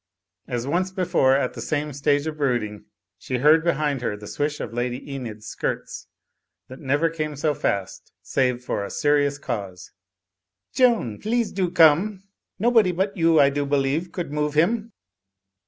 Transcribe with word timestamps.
As 0.47 0.65
once 0.65 0.89
before 0.91 1.35
at 1.35 1.53
the 1.53 1.61
same 1.61 1.93
stage 1.93 2.25
of 2.25 2.37
brooding, 2.37 2.85
she 3.19 3.37
heard 3.37 3.63
behind 3.63 4.01
her 4.01 4.17
the 4.17 4.25
swish 4.25 4.59
of 4.59 4.73
Lady 4.73 4.97
Enid's 5.13 5.45
skirts, 5.45 6.07
that 6.69 6.79
never 6.79 7.07
came 7.07 7.35
so 7.35 7.53
fast 7.53 8.11
save 8.23 8.63
for 8.65 8.89
serious 8.89 9.37
cause. 9.37 9.91
"Joan! 10.73 11.19
Please 11.21 11.51
do 11.51 11.69
come! 11.69 12.23
Nobody 12.57 12.91
but 12.91 13.15
you, 13.15 13.39
I 13.39 13.51
do 13.51 13.63
be 13.63 13.77
lieve, 13.77 14.11
could 14.11 14.31
move 14.33 14.55
him." 14.55 14.91